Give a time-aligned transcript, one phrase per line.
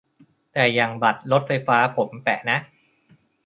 [0.53, 2.59] แต่อย่างบัตรรถไฟฟ้าผมแปะนะ